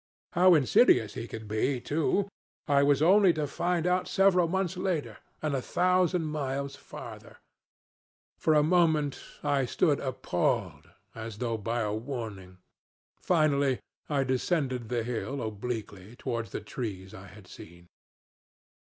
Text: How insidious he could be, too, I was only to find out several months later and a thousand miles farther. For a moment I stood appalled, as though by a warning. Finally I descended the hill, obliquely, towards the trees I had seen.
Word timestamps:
How 0.33 0.55
insidious 0.55 1.13
he 1.13 1.27
could 1.27 1.47
be, 1.47 1.79
too, 1.79 2.27
I 2.67 2.81
was 2.81 3.03
only 3.03 3.33
to 3.33 3.45
find 3.45 3.85
out 3.85 4.07
several 4.07 4.47
months 4.47 4.75
later 4.75 5.17
and 5.43 5.53
a 5.53 5.61
thousand 5.61 6.25
miles 6.25 6.75
farther. 6.75 7.37
For 8.39 8.55
a 8.55 8.63
moment 8.63 9.21
I 9.43 9.67
stood 9.67 9.99
appalled, 9.99 10.89
as 11.13 11.37
though 11.37 11.59
by 11.59 11.81
a 11.81 11.93
warning. 11.93 12.57
Finally 13.21 13.79
I 14.09 14.23
descended 14.23 14.89
the 14.89 15.03
hill, 15.03 15.39
obliquely, 15.39 16.15
towards 16.15 16.49
the 16.49 16.61
trees 16.61 17.13
I 17.13 17.27
had 17.27 17.45
seen. 17.45 17.85